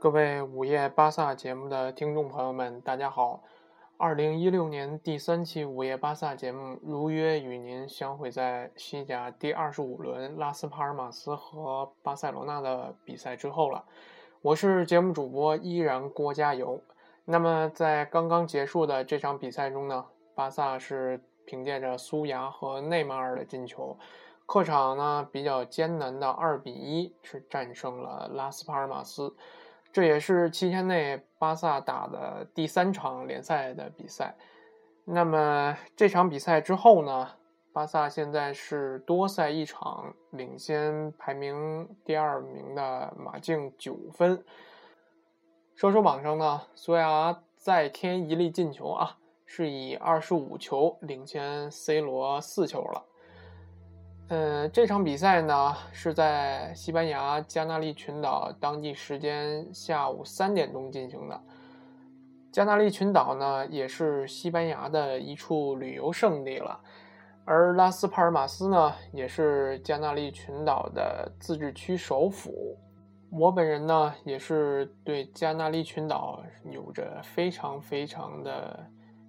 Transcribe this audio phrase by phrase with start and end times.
[0.00, 3.42] 各位午夜巴萨节目的听众朋友们，大家好！
[3.98, 13.84] 二零一六年第三期午夜巴萨节目如约与您相会在西甲第二十五轮拉斯帕尔马斯和巴塞罗那的比赛之后了。
[14.40, 16.82] 我是节目主播，依然郭加油。
[17.26, 23.98] 那么在刚刚结束的这场比赛中呢，巴萨是凭借着苏牙和内马尔的进球，
[24.46, 29.36] 客场呢比较艰难的二比一是战胜了拉斯帕尔马斯。
[29.92, 34.36] 这也是七天内巴萨打的第三场联赛的比赛。
[35.04, 37.30] 那么这场比赛之后呢？
[37.72, 44.44] 巴萨现在是多赛一场，领先排名第二名的马竞九分。
[45.76, 53.04] 射手榜上呢，苏亚再添一粒进球啊，是以二十五球领先 C 罗四球了。
[54.32, 61.40] 嗯，这场比赛呢是在西班牙加纳利群岛当地时间下午三点钟进行的。
[62.52, 66.78] 加纳利群岛呢也是西班牙的一处旅游胜地了，
[67.44, 72.78] 而拉斯帕尔马斯呢也是加纳利群岛的自治区首府。
[73.32, 78.78] 我本人呢也是对加纳利群岛有着非常非常的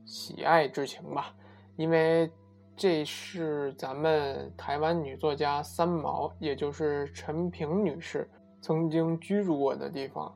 [0.05, 1.33] 喜爱之情吧，
[1.75, 2.31] 因为。
[2.77, 8.27] 这是咱们台湾女作家三毛，也就是陈平女士
[8.59, 10.33] 曾经居住过的地方。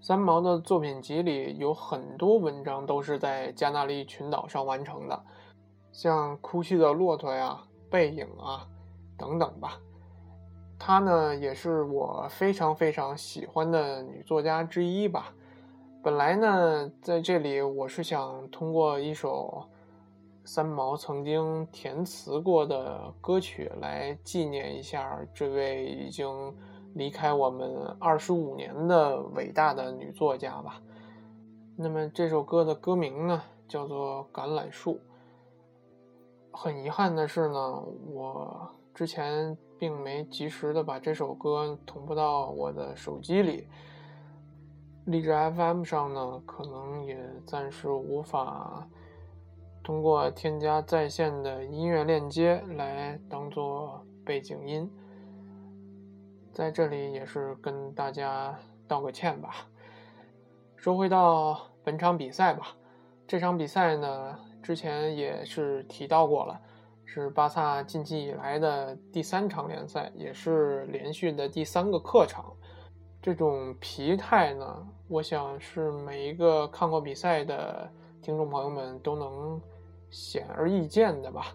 [0.00, 5.24] 三毛的作品集里有很多文章都是在加那利群岛上完成的，
[5.92, 7.56] 像《哭泣的骆驼》呀、
[7.92, 8.66] 《背影》啊
[9.16, 9.78] 等等吧。
[10.80, 15.32] 她呢，也是我非常非常喜欢的女作家之一吧。
[16.02, 19.68] 本来呢，在这里我是想通过一首。
[20.44, 26.54] 三毛曾经填词过的歌曲，来纪念一下这位已经
[26.94, 30.82] 离开我们二十五年的伟大的女作家吧。
[31.76, 34.94] 那么这首歌的歌名呢，叫做《橄榄树》。
[36.52, 43.68] 很遗憾的是呢，我之前并没及时的把这首歌同步到我的手机里。
[45.06, 47.16] 荔枝 FM 上呢，可能也
[47.46, 48.86] 暂时无法。
[49.84, 54.88] 通过添加在线的音乐链接来当做背景音，
[56.52, 58.56] 在这里也是跟大家
[58.86, 59.66] 道个歉吧。
[60.76, 62.76] 说回到本场比赛吧，
[63.26, 66.60] 这场比赛呢，之前也是提到过了，
[67.04, 72.44] 是巴萨近期以来的第三场联赛，也是连续的第三个客场。
[73.20, 79.60] 这种疲态呢，我想是每一个看过比赛的听众朋友们都能。
[80.12, 81.46] 显而易见的吧，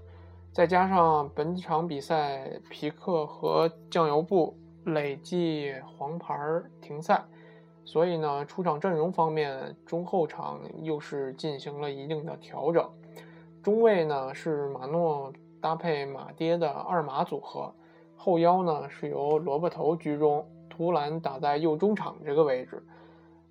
[0.51, 6.35] 再加上本场比赛皮克和酱油布累计黄牌
[6.81, 7.23] 停赛，
[7.85, 12.89] 所以呢，出场阵容方面，中后场又是进行了一定的调整。
[13.61, 15.31] 中卫呢是马诺
[15.61, 17.71] 搭配马爹的二马组合，
[18.15, 22.83] 后腰呢是由萝卜头居中，图兰打在右中场这个位置。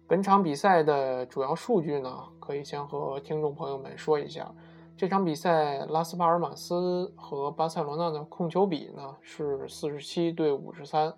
[0.08, 4.52] 本场比赛的主要数据呢，可以先和听众朋友们说一下。
[4.98, 11.14] 这场比赛，拉斯帕尔马斯和巴塞罗那的控球比呢是四十七对五十三，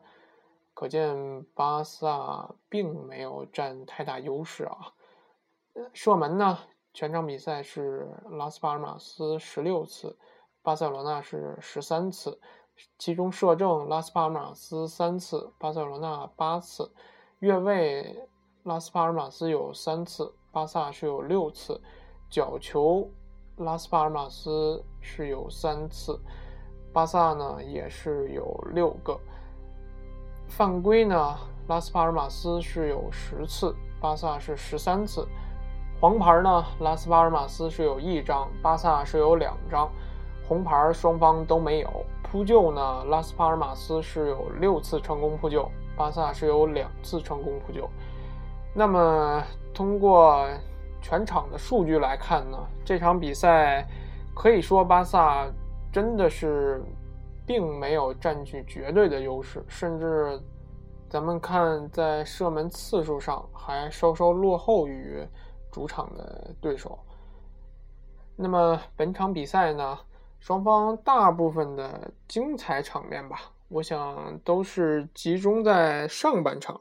[0.74, 4.94] 可见巴萨并没有占太大优势啊。
[5.92, 6.58] 射门呢，
[6.92, 10.18] 全场比赛是拉斯帕尔马斯十六次，
[10.60, 12.40] 巴塞罗那是十三次，
[12.98, 16.92] 其中射正拉斯帕尔马斯三次，巴塞罗那八次，
[17.38, 18.28] 越位
[18.64, 21.80] 拉斯帕尔马斯有三次，巴萨是有六次，
[22.28, 23.08] 角球。
[23.58, 26.16] 拉斯帕尔马斯是有三次，
[26.92, 29.18] 巴萨呢也是有六个。
[30.46, 31.36] 犯规呢，
[31.66, 35.26] 拉斯帕尔马斯是有十次，巴萨是十三次。
[36.00, 39.90] 黄牌呢，拉斯帕尔马斯是有一张，巴萨是有两张。
[40.46, 41.90] 红牌双方都没有。
[42.22, 47.90] 扑救呢，拉斯帕尔马斯是有六次成功扑救，巴萨是有两次成功扑救。
[48.72, 49.42] 那么
[49.74, 50.46] 通过。
[51.00, 53.86] 全场的数据来看呢，这场比赛
[54.34, 55.46] 可以说巴萨
[55.92, 56.82] 真的是
[57.46, 60.40] 并没有占据绝对的优势，甚至
[61.08, 65.26] 咱们看在射门次数上还稍稍落后于
[65.72, 66.98] 主场的对手。
[68.36, 69.98] 那么本场比赛呢，
[70.38, 76.80] 双方大部分的精彩场面吧，我想都是集中在上半场。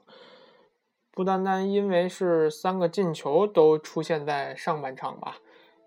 [1.18, 5.38] 不单单因为是三个进球都出现在上半场吧，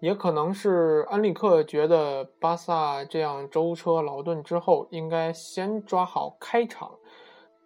[0.01, 6.91] 也可能是安利克觉得巴萨这样舟车劳顿之后，应该先抓好开场。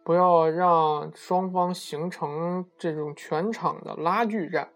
[0.02, 4.68] 不要让双方形成这种全场的拉锯战。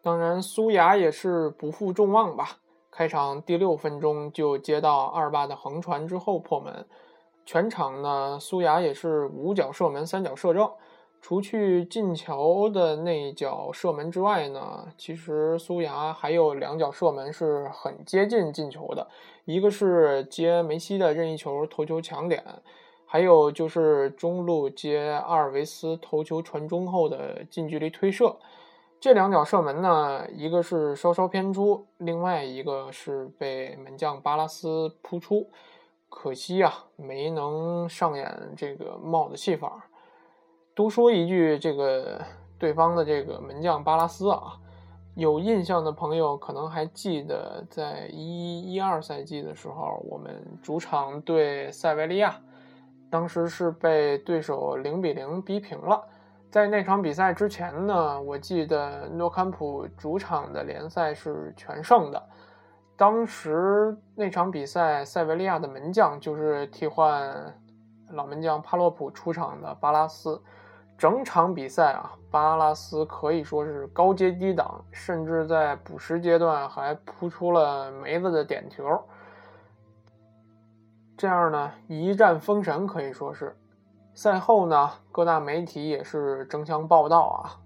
[0.00, 2.58] 当然，苏牙也是不负众望吧。
[2.92, 6.86] 开场第六分钟就接到二霸的横传之后破门，
[7.44, 10.70] 全场呢苏牙也是五脚射门三脚射正，
[11.20, 19.06] 除去进球的那一脚射门之外呢，其实苏牙还有两脚射门是很接近进球的，
[19.44, 22.42] 一个是接梅西的任意球头球抢点，
[23.04, 28.36] 还有就是中路接阿尔维斯头球传中后的近距离推射。
[28.98, 35.48] 这两脚射门呢，一个是稍稍偏出，另外一个是被门将巴拉斯扑出，
[36.08, 39.89] 可惜啊，没能上演这个帽子戏法。
[40.80, 42.18] 多说一句，这个
[42.58, 44.54] 对方的这个门将巴拉斯啊，
[45.14, 52.34] 有印象的朋友可能还记得，在一一二赛季的时候，我们主场对塞维利亚，
[53.10, 56.02] 当时是被对手零比零逼平了。
[56.50, 62.22] 在那场比赛之前呢，我记得诺坎普主场的联赛是全胜的。
[62.96, 67.54] 当时那场比赛，塞维利亚的门将就是替换
[68.12, 70.40] 老门将帕洛普出场的巴拉斯。
[71.00, 78.84] 整场比赛啊，巴拉斯可以说是高接低挡，甚至在补时阶段还扑出了梅子的点球。
[81.16, 83.56] 这样呢，一战封神可以说是。
[84.12, 87.56] 赛后呢，各大媒体也是争相报道啊，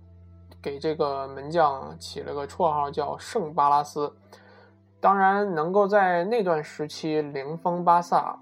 [0.62, 4.14] 给这个门将起了个绰号叫“圣巴拉斯”。
[5.02, 8.38] 当然，能够在那段时期零封巴萨，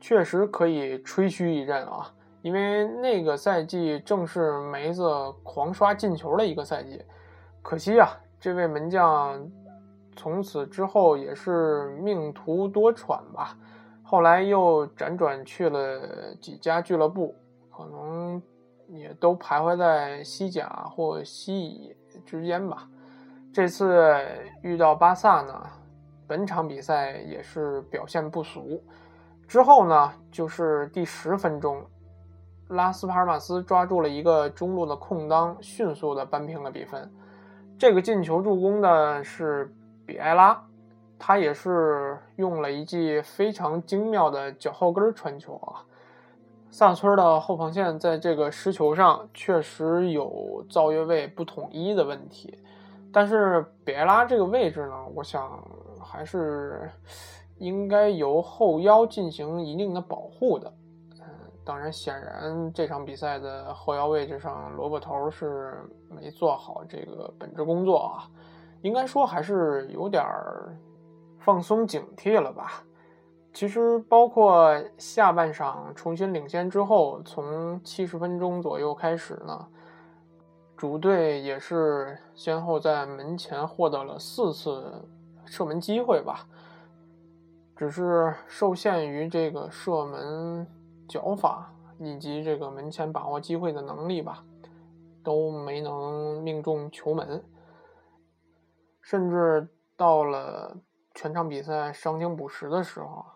[0.00, 2.10] 确实可以吹嘘一阵啊，
[2.42, 5.04] 因为那个赛季正是梅子
[5.42, 7.02] 狂刷进球的一个赛季。
[7.62, 8.08] 可惜啊，
[8.40, 9.50] 这位门将
[10.16, 13.56] 从此之后也是命途多舛吧。
[14.02, 17.34] 后来又辗转去了几家俱乐部，
[17.70, 18.42] 可能
[18.86, 21.94] 也都徘徊在西甲或西乙
[22.24, 22.88] 之间吧。
[23.52, 24.14] 这次
[24.62, 25.62] 遇到巴萨呢，
[26.26, 28.82] 本场比赛也是表现不俗。
[29.46, 31.84] 之后呢，就是第十分钟，
[32.68, 37.10] 拉斯帕尔马斯抓住了一个中路的空当，迅速的扳平了比分。
[37.78, 39.74] 这个进球助攻的是
[40.06, 40.64] 比埃拉。
[41.20, 45.82] 他也是用了一记非常精妙的脚后跟传球啊！
[46.70, 52.56] 萨村的后防线在这个失球上确实有造越位不统一的问题，
[53.12, 55.60] 但是比埃拉这个位置呢，我想
[56.00, 56.88] 还是
[57.56, 60.72] 应该由后腰进行一定的保护的。
[61.68, 68.24] 当然，显然这场比赛的后腰位置上，萝卜头是没做好这个本职工作啊，
[68.80, 70.74] 应该说还是有点儿。
[71.40, 72.82] 放松警惕了吧？
[73.54, 79.66] 其实，包括下半场重新领先之后，从七十分钟左右开始呢，
[80.76, 85.08] 主队也是先后在门前获得了四次
[85.46, 86.46] 射门机会吧，
[87.74, 90.66] 只是受限于这个射门
[91.08, 94.44] 脚法以及这个门前把握机会的能力吧，
[95.24, 97.42] 都没能命中球门，
[99.00, 100.76] 甚至到了。
[101.14, 103.26] 全场比赛伤停补时的时候，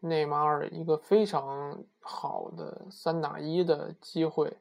[0.00, 4.56] 内马尔一个非常好的三打一的机会，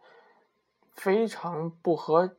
[0.91, 2.36] 非常不合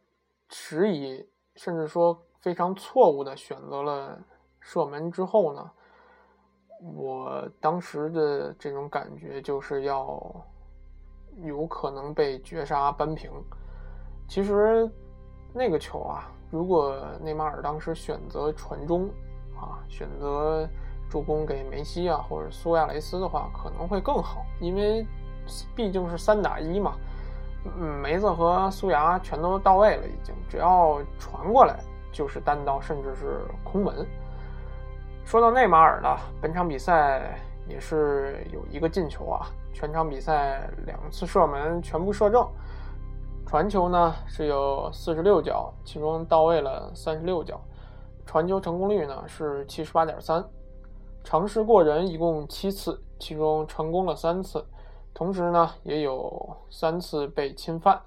[0.51, 4.19] 时宜，甚至说非常错误的选择了
[4.61, 5.71] 射门之后呢，
[6.81, 10.23] 我当时的这种感觉就是要
[11.43, 13.31] 有可能被绝杀扳平。
[14.29, 14.91] 其实
[15.53, 19.09] 那个球啊，如果内马尔当时选择传中。
[19.59, 20.69] 啊，选择
[21.09, 25.07] 助攻给梅西啊，或者苏亚雷斯的话，可能会更好，因为
[25.75, 26.93] 毕竟是三打一嘛。
[27.65, 31.81] 嗯，梅子和苏牙全都到位了，已经，只要传过来
[32.13, 34.07] 就是单刀，甚至是空门。
[35.27, 42.49] 说到内马尔呢，本场比赛也是有一个进球啊，全场比赛两次射门全部射正，
[43.45, 47.61] 传球呢是有四十六脚，其中到位了三十六脚。
[48.25, 50.45] 传球成功率呢是七十八点三，
[51.25, 54.65] 尝试过人一共七次，其中成功了三次，
[55.13, 58.01] 同时呢也有三次被侵犯，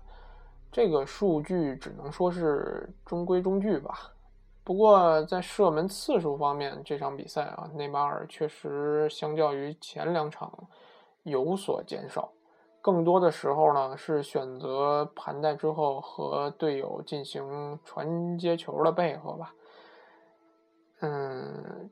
[0.72, 4.14] 这个数据只能说是中规中矩吧。
[4.70, 10.54] 不过在射门次数方面，这场比赛啊，内马尔确实相较于前两场
[11.24, 12.32] 有所减少，
[12.80, 19.56] 更多的时候呢是选择盘带之后和队友进行传接球的配合吧。
[21.00, 21.90] 嗯，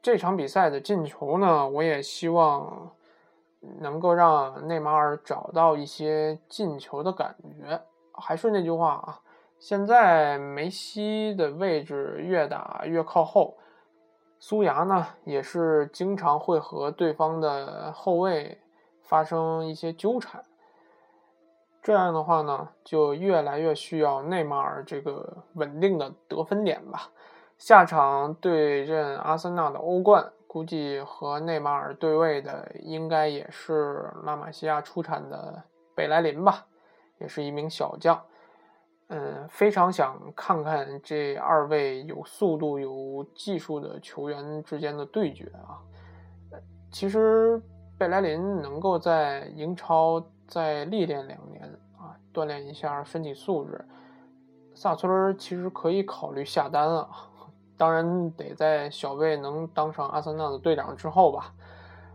[0.00, 2.92] 这场比赛的进球呢，我也希望
[3.80, 7.82] 能够让内马尔找到一些进球的感觉。
[8.12, 9.20] 还是那句话啊，
[9.68, 13.56] 现在梅西的位置越打越靠后，
[14.38, 18.60] 苏牙呢也是经常会和对方的后卫
[19.02, 20.44] 发生一些纠缠。
[21.82, 27.10] 这样的话呢，就越来越需要内马尔这个稳定的得分点吧。
[27.58, 36.66] 下场对阵阿森纳的欧冠，估计和内马尔对位的应该也是拉玛西亚出产的贝莱林吧，
[37.18, 38.22] 也是一名小将。
[39.08, 45.78] 嗯，非常想看看这二位有速度、有技术的球员之间的对决啊。
[46.90, 47.60] 其实
[47.98, 50.24] 贝莱林能够在英超。
[50.48, 51.60] 再历练两年
[51.98, 53.84] 啊，锻炼一下身体素质。
[54.76, 57.08] 萨村其实可以考虑下单啊，
[57.76, 61.52] 当然得在小贝能当上阿森纳的队长之后吧。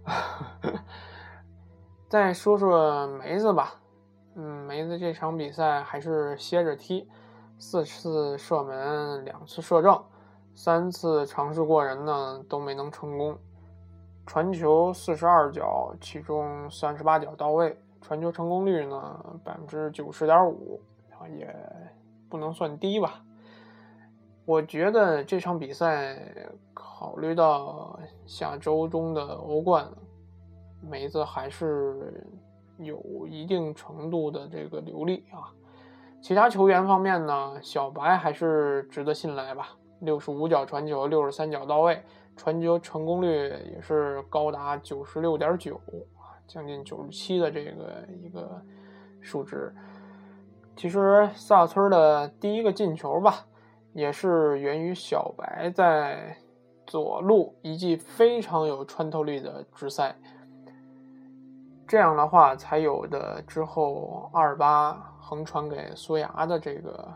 [2.08, 3.81] 再说说梅子吧，
[4.36, 7.08] 嗯，梅子这场比赛还是歇着踢，
[7.58, 10.02] 四次射门，两次射正，
[10.56, 13.38] 三次尝试过人呢都没能成功，
[14.26, 17.78] 传球四十二脚，其中三十八脚到位。
[18.04, 21.56] 传球成功率呢，百分之九十点五，啊，也
[22.28, 23.24] 不能算低吧。
[24.44, 26.20] 我觉得这场比赛，
[26.74, 29.88] 考虑到下周中的欧冠，
[30.82, 32.26] 梅子还是
[32.84, 35.54] 有一定程度的这个流利啊。
[36.22, 39.70] 其他球员方面呢，小白还是值得信赖吧。
[40.00, 42.02] 六十五脚传球，六十三脚到位，
[42.36, 45.76] 传球成功率也是高达九十六点九
[46.16, 46.38] 啊。
[46.48, 48.62] 将近九十七的这个一个
[49.22, 49.74] 数值，
[50.76, 53.46] 其实萨村的第一个进球吧，
[53.94, 56.36] 也是源于小白在
[56.86, 60.14] 左路一记非常有穿透力的直塞，
[61.92, 67.14] 这样的话才有的之后二八横传给苏牙的这个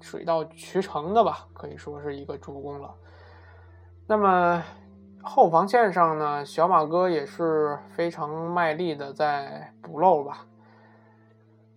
[0.00, 2.92] 水到渠成的吧，可以说是一个助攻了。
[4.08, 4.60] 那么。
[5.26, 10.44] 后防线上呢，小马哥也是非常卖力的在补漏吧。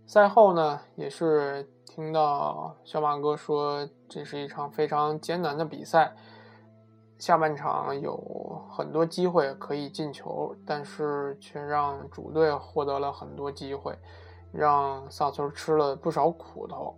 [0.06, 6.14] 赛后呢，也是听到小马哥说，这是一场非常艰难的比赛，
[7.18, 13.98] 下半场有很多机会可以进球，但是却让主队获得了很多机会，
[14.52, 16.96] 让萨村吃了不少苦头。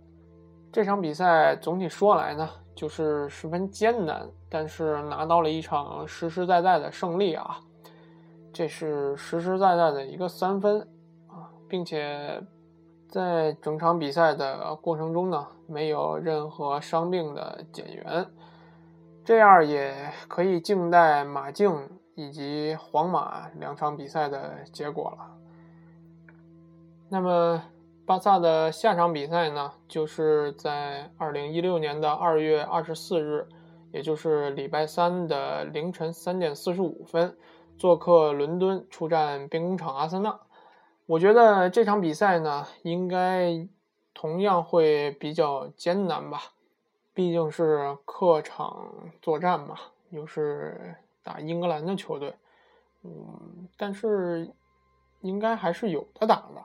[0.72, 2.48] 这场比赛总体说来呢。
[2.72, 7.60] 就是十分艰难，但是拿到了一场实实在在的胜利啊！
[8.54, 10.80] 这是实实在在的一个三分
[11.26, 12.42] 啊，并且
[13.06, 18.26] 在整场比赛的过程中呢，没有任何伤病的减员，
[19.24, 25.36] 这样也可以静待马竞以及皇马两场比赛的结果了。
[27.08, 27.62] 那么。
[28.06, 33.46] 巴萨的下场比赛呢，就是在二零一六年的二月二十四日，
[33.92, 37.36] 也就是礼拜三的凌晨三点四十五分，
[37.78, 40.40] 做客伦敦出战兵工厂阿森纳。
[41.06, 43.68] 我觉得这场比赛呢，应该
[44.12, 46.40] 同样会比较艰难吧，
[47.14, 48.88] 毕竟是客场
[49.20, 49.76] 作战嘛，
[50.10, 52.34] 又是打英格兰的球队，
[53.02, 54.50] 嗯，但是
[55.20, 56.64] 应该还是有的打的。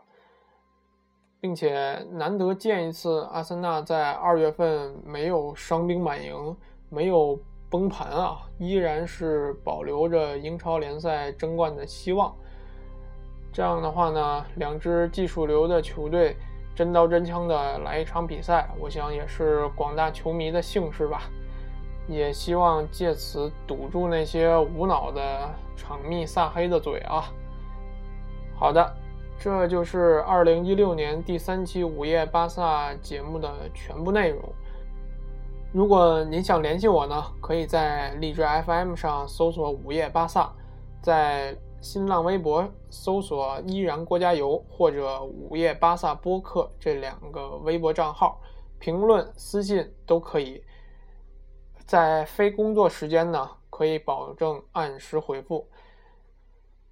[1.42, 6.58] 并且难得见一次阿森纳在二月份没有伤兵满营，
[6.90, 12.36] 没有崩盘啊，依然是保留着英超联赛争冠的希望。
[13.54, 16.36] 这样的话呢，两支技术流的球队
[16.76, 21.24] 真刀真枪的来一场比赛，我想也是广大球迷的幸事吧。
[22.08, 27.32] 也希望借此堵住那些无脑的场密撒黑的嘴啊。
[28.56, 28.94] 好的。
[29.38, 34.42] 这就是二零一六年第三期午夜巴萨节目的全部内容。
[35.74, 40.50] 如果您想联系我呢，可以在荔枝 FM 上搜索“午夜巴萨”，
[41.04, 41.54] 在
[41.86, 48.42] 新浪微博搜索“依然郭加油”或者“午夜巴萨播客”这两个微博账号，
[48.80, 50.64] 评论、私信都可以。
[51.86, 55.70] 在非工作时间呢，可以保证按时回复。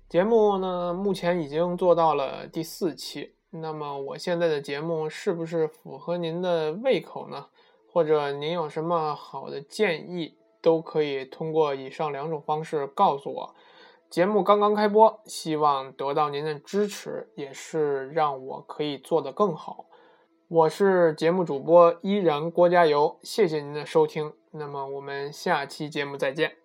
[0.07, 3.33] 节目呢，目前已经做到了第四期。
[3.49, 7.47] 那么我现在的节目是不是符合您的胃口呢？
[7.91, 13.55] 或者您有什么好的建议，都可以通过以上两种方式告诉我。
[14.13, 19.87] 节目刚刚开播，希望得到您的支持，也是让我可以做得更好。
[20.47, 24.31] 我是节目主播依然郭加油，谢谢您的收听。
[24.51, 26.62] 那么我们下期节目再见。